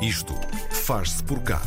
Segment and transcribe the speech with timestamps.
[0.00, 0.34] Isto
[0.70, 1.60] faz-se por cá.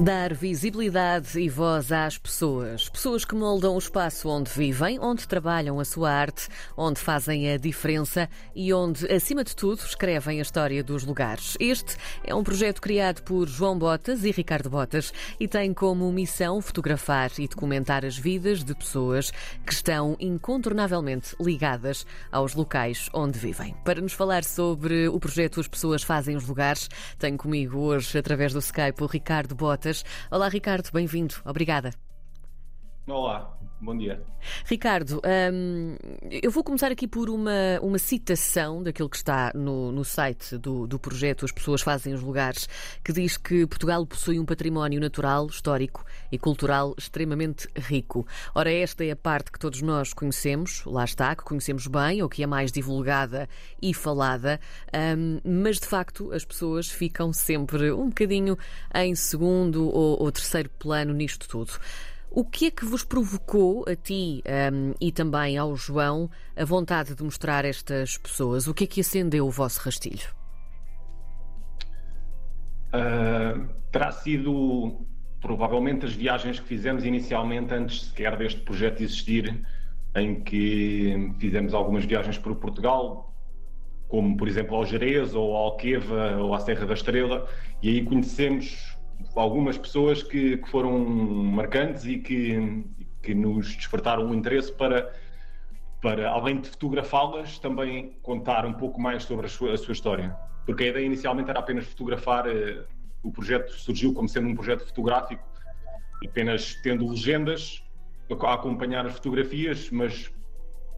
[0.00, 2.88] Dar visibilidade e voz às pessoas.
[2.88, 6.46] Pessoas que moldam o espaço onde vivem, onde trabalham a sua arte,
[6.76, 11.56] onde fazem a diferença e onde, acima de tudo, escrevem a história dos lugares.
[11.58, 16.62] Este é um projeto criado por João Botas e Ricardo Botas e tem como missão
[16.62, 19.32] fotografar e documentar as vidas de pessoas
[19.66, 23.74] que estão incontornavelmente ligadas aos locais onde vivem.
[23.84, 26.88] Para nos falar sobre o projeto As Pessoas Fazem os Lugares,
[27.18, 29.87] tenho comigo hoje, através do Skype, o Ricardo Botas.
[30.30, 31.34] Olá, Ricardo, bem-vindo.
[31.44, 31.92] Obrigada.
[33.06, 34.20] Olá, bom dia.
[34.64, 35.20] Ricardo,
[35.52, 35.96] hum,
[36.30, 40.86] eu vou começar aqui por uma, uma citação daquilo que está no, no site do,
[40.86, 42.68] do projeto As Pessoas Fazem os Lugares,
[43.04, 48.26] que diz que Portugal possui um património natural, histórico e cultural extremamente rico.
[48.54, 52.28] Ora, esta é a parte que todos nós conhecemos, lá está, que conhecemos bem, ou
[52.28, 53.48] que é mais divulgada
[53.80, 54.60] e falada,
[55.16, 58.56] hum, mas de facto as pessoas ficam sempre um bocadinho
[58.94, 61.72] em segundo ou, ou terceiro plano nisto tudo.
[62.30, 67.14] O que é que vos provocou, a ti um, e também ao João, a vontade
[67.14, 68.66] de mostrar estas pessoas?
[68.68, 70.28] O que é que acendeu o vosso rastilho?
[72.88, 75.06] Uh, terá sido
[75.40, 79.64] provavelmente as viagens que fizemos inicialmente, antes sequer deste projeto existir,
[80.14, 83.34] em que fizemos algumas viagens por Portugal,
[84.06, 87.48] como por exemplo ao Jerez, ou ao Alqueva, ou à Serra da Estrela,
[87.82, 88.97] e aí conhecemos
[89.34, 92.84] algumas pessoas que, que foram marcantes e que,
[93.22, 95.12] que nos despertaram o interesse para,
[96.00, 100.36] para além de fotografá-las, também contar um pouco mais sobre a sua, a sua história.
[100.66, 102.84] Porque a ideia inicialmente era apenas fotografar, uh,
[103.22, 105.42] o projeto surgiu como sendo um projeto fotográfico,
[106.24, 107.82] apenas tendo legendas
[108.30, 110.30] a acompanhar as fotografias, mas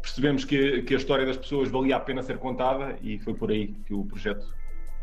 [0.02, 3.50] percebemos que, que a história das pessoas valia a pena ser contada e foi por
[3.50, 4.46] aí que o projeto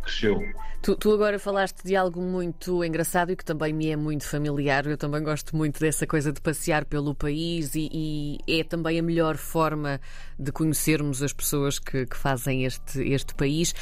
[0.02, 0.42] cresceu.
[0.82, 4.86] Tu, tu, agora falaste de algo muito engraçado e que também me é muito familiar.
[4.86, 9.02] Eu também gosto muito dessa coisa de passear pelo país e, e é também a
[9.02, 10.00] melhor forma
[10.40, 13.74] de conhecermos as pessoas que, que fazem este, este país.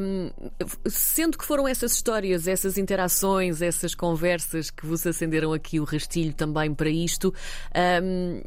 [0.00, 0.30] Um,
[0.86, 6.32] sendo que foram essas histórias, essas interações, essas conversas que vos acenderam aqui o rastilho
[6.32, 7.34] também para isto.
[8.02, 8.40] Um,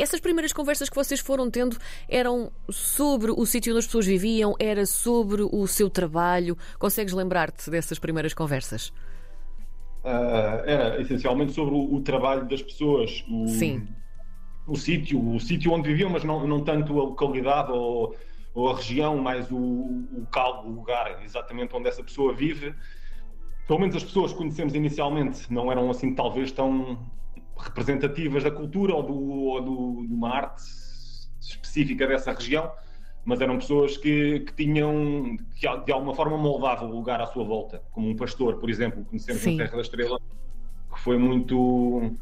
[0.00, 1.76] essas primeiras conversas que vocês foram tendo
[2.08, 6.56] eram sobre o sítio onde as pessoas viviam, era sobre o seu trabalho.
[6.78, 8.92] Consegues lembrar-te dessas primeiras conversas?
[10.04, 13.88] Uh, era essencialmente sobre o, o trabalho das pessoas, o, Sim.
[14.64, 18.14] o sítio, o sítio onde viviam, mas não, não tanto a localidade ou,
[18.54, 22.72] ou a região, mais o, o local, o lugar exatamente onde essa pessoa vive.
[23.66, 26.98] Pelo menos as pessoas que conhecemos inicialmente não eram assim talvez tão
[27.58, 30.62] representativas da cultura ou, do, ou do, de uma arte
[31.40, 32.70] específica dessa região,
[33.24, 37.44] mas eram pessoas que, que tinham, que de alguma forma moldavam o lugar à sua
[37.44, 39.56] volta, como um pastor, por exemplo, conhecemos Sim.
[39.56, 40.20] na Terra da Estrela,
[40.94, 42.12] que foi muito.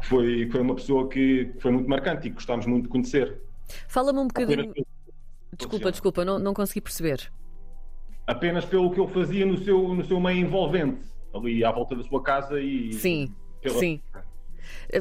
[0.00, 3.40] Que foi, foi uma pessoa que foi muito marcante e que gostámos muito de conhecer.
[3.86, 4.72] Fala-me um bocadinho.
[5.56, 7.30] Desculpa, desculpa, não, não consegui perceber.
[8.26, 11.02] Apenas pelo que ele fazia no seu, no seu meio envolvente,
[11.34, 12.92] ali à volta da sua casa e.
[12.94, 13.34] Sim,
[13.78, 14.00] sim.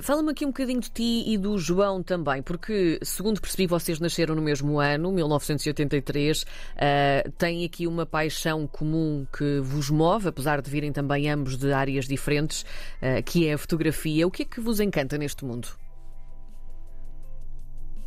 [0.01, 4.35] Fala-me aqui um bocadinho de ti e do João também, porque, segundo percebi, vocês nasceram
[4.35, 6.43] no mesmo ano, 1983.
[6.43, 6.45] Uh,
[6.77, 11.71] eh, têm aqui uma paixão comum que vos move, apesar de virem também ambos de
[11.71, 12.63] áreas diferentes,
[13.01, 14.27] uh, que é a fotografia.
[14.27, 15.67] O que é que vos encanta neste mundo?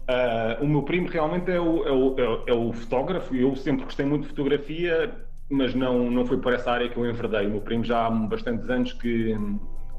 [0.03, 3.35] Uh, o meu primo realmente é o, é, o, é o, fotógrafo.
[3.35, 5.15] Eu sempre gostei muito de fotografia,
[5.49, 7.47] mas não, não foi por essa área que eu enverdei.
[7.47, 9.37] O meu primo já há bastantes anos que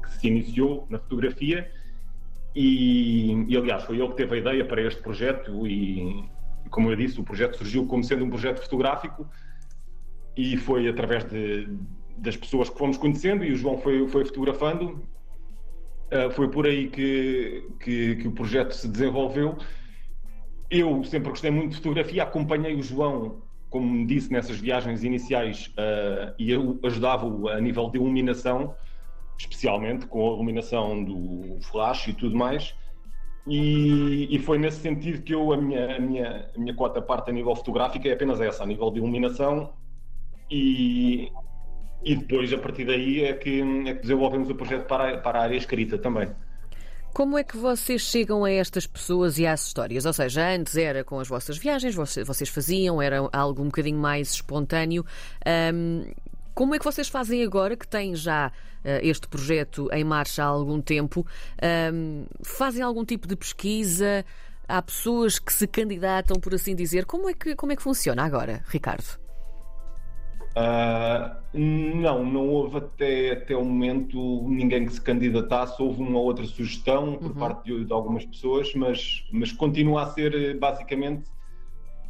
[0.04, 1.70] que se iniciou na fotografia
[2.54, 6.24] e, e, aliás, foi ele que teve a ideia para este projeto e,
[6.70, 9.28] como eu disse, o projeto surgiu como sendo um projeto fotográfico
[10.36, 11.68] e foi através de,
[12.16, 15.02] das pessoas que fomos conhecendo e o João foi, foi fotografando.
[16.12, 19.56] Uh, foi por aí que, que, que, o projeto se desenvolveu.
[20.70, 26.32] Eu sempre gostei muito de fotografia, acompanhei o João, como disse, nessas viagens iniciais uh,
[26.38, 28.76] e eu ajudava-o a nível de iluminação
[29.38, 32.74] especialmente com a iluminação do flash e tudo mais.
[33.46, 37.30] E, e, foi nesse sentido que eu, a minha, a, minha, a minha quarta parte
[37.30, 39.74] a nível fotográfico é apenas essa, a nível de iluminação.
[40.50, 41.30] E,
[42.02, 45.42] e depois, a partir daí, é que, é que desenvolvemos o projeto para, para a
[45.42, 46.28] área escrita também.
[47.14, 50.04] Como é que vocês chegam a estas pessoas e às histórias?
[50.04, 54.32] Ou seja, antes era com as vossas viagens, vocês faziam, era algo um bocadinho mais
[54.32, 55.06] espontâneo.
[55.72, 56.10] Um,
[56.54, 60.46] como é que vocês fazem agora que têm já uh, este projeto em marcha há
[60.46, 61.26] algum tempo?
[61.92, 64.24] Um, fazem algum tipo de pesquisa?
[64.66, 67.04] Há pessoas que se candidatam, por assim dizer.
[67.04, 69.18] Como é que, como é que funciona agora, Ricardo?
[70.56, 75.82] Uh, não, não houve até, até o momento ninguém que se candidatasse.
[75.82, 77.34] Houve uma ou outra sugestão por uhum.
[77.34, 81.24] parte de, de, algumas pessoas, mas, mas continua a ser basicamente,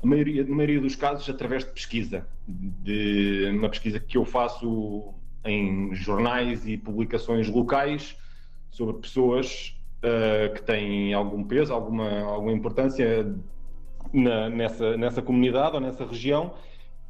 [0.02, 2.26] a maioria, na maioria dos casos, através de pesquisa.
[2.46, 5.14] De uma pesquisa que eu faço
[5.44, 8.16] em jornais e publicações locais
[8.70, 13.34] sobre pessoas uh, que têm algum peso, alguma, alguma importância
[14.12, 16.54] na, nessa, nessa comunidade ou nessa região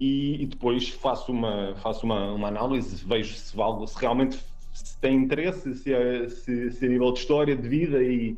[0.00, 4.38] e, e, depois faço uma, faço uma, uma análise, vejo se, vale, se realmente
[4.72, 8.36] se tem interesse, se, é, se, se a nível de história, de vida e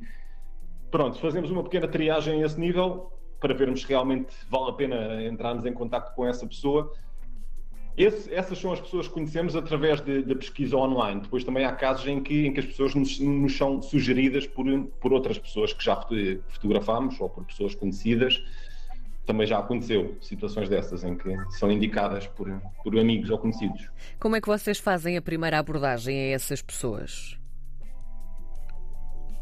[0.91, 3.11] pronto, fazemos uma pequena triagem a esse nível
[3.41, 6.93] para vermos realmente vale a pena entrarmos em contato com essa pessoa.
[7.97, 11.23] Esse, essas são as pessoas que conhecemos através de, pesquisa online.
[11.23, 14.67] Depois também há casos em que, em que as pessoas nos, nos são sugeridas por,
[15.01, 15.97] por outras pessoas que já
[16.49, 18.43] fotografamos ou por pessoas conhecidas
[19.27, 22.49] também já aconteceu situações dessas em que são indicadas por,
[22.83, 23.91] por amigos ou conhecidos.
[24.21, 27.37] Como é que vocês fazem a primeira abordagem a essas pessoas?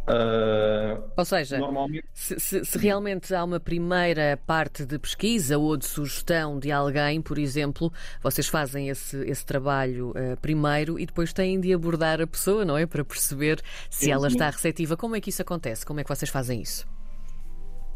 [0.06, 2.04] Uh, ou seja, normalmente...
[2.12, 7.22] se, se, se, realmente há uma primeira parte de pesquisa ou de sugestão de alguém,
[7.22, 7.90] por exemplo,
[8.22, 12.76] vocês fazem esse, esse trabalho uh, primeiro e depois têm de abordar a pessoa, não
[12.76, 12.84] é?
[12.84, 14.94] Para perceber se sim, ela está receptiva.
[14.94, 15.86] Como é que isso acontece?
[15.86, 16.86] Como é que vocês fazem isso?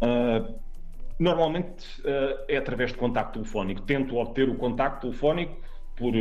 [0.02, 0.58] Uh,
[1.18, 1.84] Normalmente
[2.46, 3.82] é através de contacto telefónico.
[3.82, 5.60] Tento obter o contacto telefónico
[5.96, 6.14] por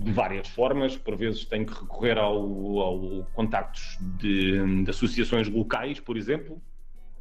[0.00, 0.96] de várias formas.
[0.96, 6.60] Por vezes tenho que recorrer ao, ao contactos de, de, associações locais, por exemplo,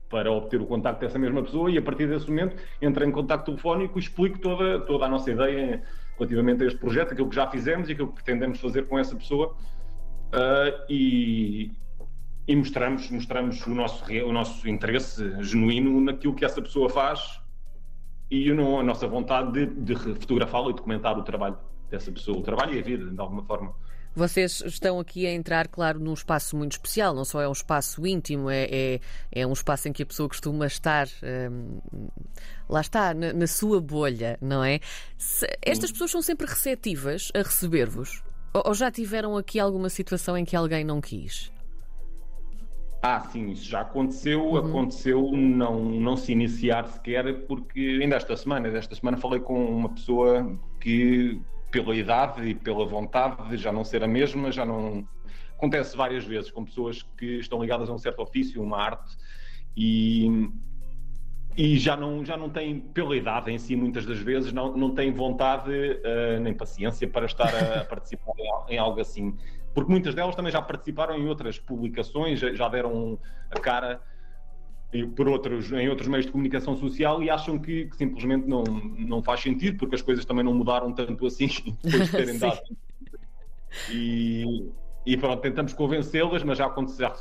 [0.09, 3.45] para obter o contacto dessa mesma pessoa e a partir desse momento entro em contacto
[3.51, 5.83] telefónico e explico toda, toda a nossa ideia
[6.17, 9.15] relativamente a este projeto, aquilo que já fizemos e aquilo que pretendemos fazer com essa
[9.15, 9.55] pessoa.
[10.29, 11.71] Uh, e,
[12.47, 17.39] e mostramos, mostramos o, nosso, o nosso interesse genuíno naquilo que essa pessoa faz
[18.31, 21.57] e a nossa vontade de, de fotografá-lo e documentar o trabalho
[21.89, 23.73] dessa pessoa, o trabalho e a vida, de alguma forma.
[24.15, 28.05] Vocês estão aqui a entrar, claro, num espaço muito especial, não só é um espaço
[28.05, 28.99] íntimo, é, é,
[29.31, 31.07] é um espaço em que a pessoa costuma estar,
[31.51, 31.79] hum,
[32.67, 34.79] lá está, na, na, sua bolha, não é?
[35.17, 38.23] Se, estas pessoas são sempre receptivas a receber-vos?
[38.53, 41.51] Ou, ou já tiveram aqui alguma situação em que alguém não quis?
[43.01, 44.45] Ah, sim, isso já aconteceu.
[44.45, 44.57] Uhum.
[44.57, 49.89] Aconteceu não, não se iniciar sequer, porque ainda esta semana, esta semana falei com uma
[49.89, 51.39] pessoa que,
[51.71, 55.07] pela idade e pela vontade de já não ser a mesma, já não.
[55.55, 59.17] Acontece várias vezes com pessoas que estão ligadas a um certo ofício, uma arte,
[59.75, 60.49] e,
[61.61, 64.93] e já não, já não têm, pela idade em si, muitas das vezes, não, não
[64.93, 68.33] têm vontade uh, nem paciência para estar a participar
[68.69, 69.35] em algo assim
[69.73, 73.19] porque muitas delas também já participaram em outras publicações, já deram
[73.51, 74.01] a cara
[75.15, 79.21] por outros, em outros meios de comunicação social e acham que, que, simplesmente não, não
[79.21, 81.47] faz sentido, porque as coisas também não mudaram tanto assim
[81.83, 82.61] depois de terem dado.
[83.91, 84.69] E,
[85.05, 86.73] e pronto, tentamos convencê-las, mas já,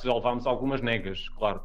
[0.02, 1.60] já levámos algumas negas, claro.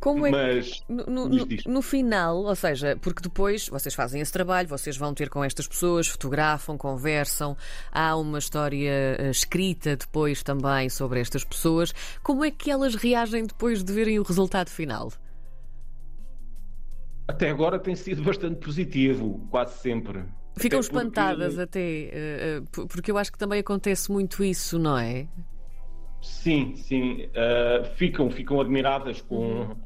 [0.00, 4.32] Como é Mas, que, no, no, no, final, ou seja, porque depois vocês fazem esse
[4.32, 7.56] trabalho, vocês vão ter com estas pessoas, fotografam, conversam,
[7.90, 11.92] há uma história uh, escrita depois também sobre estas pessoas.
[12.22, 15.10] Como é que elas reagem depois de verem o resultado final?
[17.26, 20.24] Até agora tem sido bastante positivo, quase sempre.
[20.56, 21.62] Ficam até espantadas porque...
[21.62, 25.26] até, uh, porque eu acho que também acontece muito isso, não é?
[26.24, 27.26] Sim, sim.
[27.26, 29.76] Uh, ficam, ficam admiradas com, uhum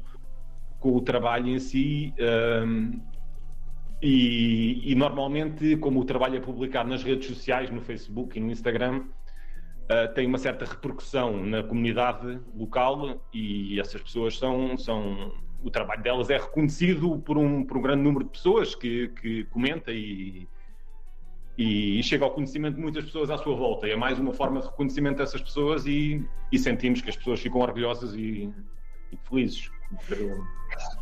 [0.79, 2.13] com o trabalho em si.
[2.65, 2.99] Um,
[4.01, 8.49] e, e, normalmente, como o trabalho é publicado nas redes sociais, no Facebook e no
[8.49, 15.69] Instagram, uh, tem uma certa repercussão na comunidade local e essas pessoas são, são o
[15.69, 19.91] trabalho delas é reconhecido por um, por um grande número de pessoas que, que comenta
[19.91, 20.47] e,
[21.59, 23.85] e, chega ao conhecimento de muitas pessoas à sua volta.
[23.85, 27.41] E é mais uma forma de reconhecimento dessas pessoas e, e sentimos que as pessoas
[27.41, 28.49] ficam orgulhosas e,
[29.11, 29.69] e felizes.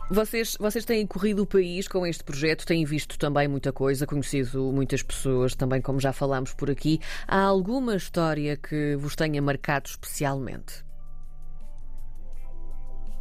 [0.09, 4.71] Vocês, vocês têm corrido o país com este projeto, têm visto também muita coisa, conhecido
[4.71, 6.99] muitas pessoas, também como já falámos por aqui.
[7.27, 10.86] Há alguma história que vos tenha marcado especialmente?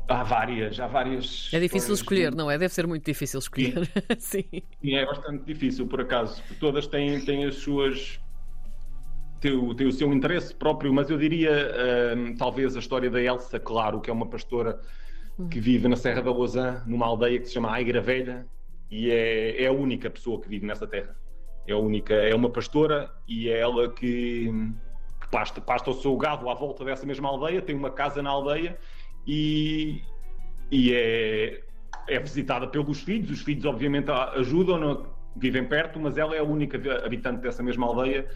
[0.09, 1.51] Há várias, há várias.
[1.53, 2.57] É difícil escolher, não é?
[2.57, 3.89] Deve ser muito difícil escolher.
[4.19, 4.45] Sim.
[4.81, 4.95] Sim.
[4.95, 6.43] é bastante difícil, por acaso.
[6.61, 8.21] Todas têm, têm as suas.
[9.41, 11.53] Tem o, tem o seu interesse próprio, mas eu diria,
[12.17, 14.81] hum, talvez, a história da Elsa Claro, que é uma pastora
[15.51, 18.47] que vive na Serra da Lousã, numa aldeia que se chama Aigra Velha,
[18.91, 21.15] e é, é a única pessoa que vive nessa terra.
[21.67, 24.51] É a única, é uma pastora e é ela que,
[25.21, 28.31] que pasta, pasta o seu gado à volta dessa mesma aldeia, tem uma casa na
[28.31, 28.79] aldeia
[29.27, 30.03] e,
[30.71, 31.63] e é,
[32.09, 33.31] é visitada pelos filhos.
[33.31, 35.07] Os filhos, obviamente, ajudam
[35.37, 38.27] vivem perto, mas ela é a única habitante dessa mesma aldeia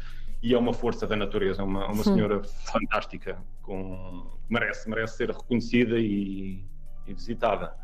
[0.43, 5.99] e é uma força da natureza, uma, uma senhora fantástica, com, merece, merece ser reconhecida
[5.99, 6.65] e,
[7.07, 7.75] e visitada.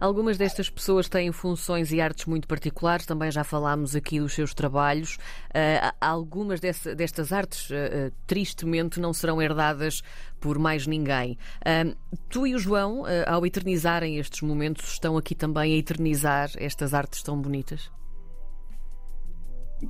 [0.00, 4.54] Algumas destas pessoas têm funções e artes muito particulares, também já falámos aqui dos seus
[4.54, 5.16] trabalhos.
[5.48, 10.00] Uh, algumas dessa, destas artes, uh, tristemente, não serão herdadas
[10.40, 11.36] por mais ninguém.
[11.60, 11.94] Uh,
[12.30, 17.22] tu e o João, ao eternizarem estes momentos, estão aqui também a eternizar estas artes
[17.22, 17.90] tão bonitas?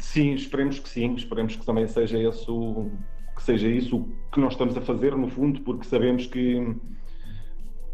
[0.00, 2.90] Sim, esperemos que sim, esperemos que também seja, esse o,
[3.36, 6.74] que seja isso o que nós estamos a fazer, no fundo, porque sabemos que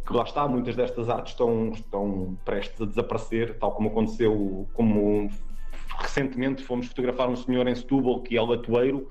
[0.06, 5.28] que lá está, muitas destas artes estão, estão prestes a desaparecer, tal como aconteceu, como
[5.98, 9.10] recentemente fomos fotografar um senhor em Setúbal que é latoeiro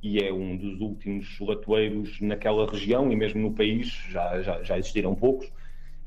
[0.00, 4.78] e é um dos últimos latoeiros naquela região e mesmo no país, já, já, já
[4.78, 5.50] existiram poucos,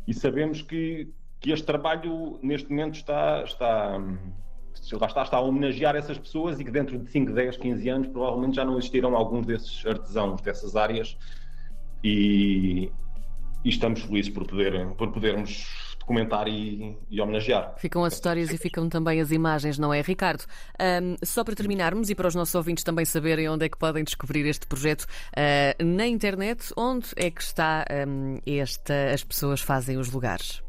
[0.07, 1.09] e sabemos que,
[1.39, 3.97] que este trabalho neste momento está, está,
[4.93, 8.07] lá está, está a homenagear essas pessoas e que dentro de 5, 10, 15 anos
[8.07, 11.17] provavelmente já não existirão alguns desses artesãos dessas áreas
[12.01, 12.89] e,
[13.63, 17.75] e estamos felizes por, poder, por podermos documentar e, e, homenagear.
[17.77, 20.43] Ficam as histórias e ficam também as imagens, não é, Ricardo?
[20.79, 24.03] Um, só para terminarmos e para os nossos ouvintes também saberem onde é que podem
[24.03, 29.97] descobrir este projeto uh, na internet, onde é que está um, esta As Pessoas Fazem
[29.97, 30.61] os Lugares?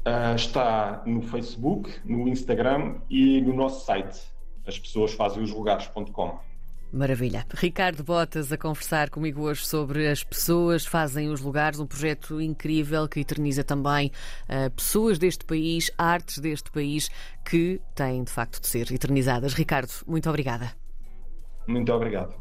[0.00, 4.18] Uh, está no Facebook, no Instagram e no nosso site,
[4.66, 6.49] aspessoasfazemoslugares.com.
[6.92, 7.46] Maravilha.
[7.54, 13.08] Ricardo Botas a conversar comigo hoje sobre as pessoas fazem os lugares, um projeto incrível
[13.08, 14.10] que eterniza também
[14.48, 17.08] uh, pessoas deste país, artes deste país
[17.44, 19.54] que têm de facto de ser eternizadas.
[19.54, 20.72] Ricardo, muito obrigada.
[21.66, 22.28] Muito obrigado.